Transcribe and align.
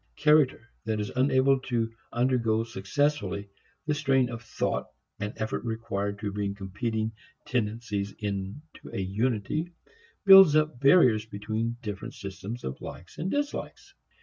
Character 0.15 0.67
that 0.85 0.99
is 0.99 1.11
unable 1.15 1.59
to 1.59 1.93
undergo 2.11 2.63
successfully 2.63 3.51
the 3.85 3.93
strain 3.93 4.31
of 4.31 4.41
thought 4.41 4.87
and 5.19 5.31
effort 5.37 5.63
required 5.63 6.17
to 6.21 6.31
bring 6.31 6.55
competing 6.55 7.11
tendencies 7.45 8.11
into 8.17 8.89
a 8.91 8.99
unity, 8.99 9.71
builds 10.25 10.55
up 10.55 10.79
barriers 10.79 11.27
between 11.27 11.77
different 11.83 12.15
systems 12.15 12.63
of 12.63 12.81
likes 12.81 13.19
and 13.19 13.29
dislikes. 13.29 13.93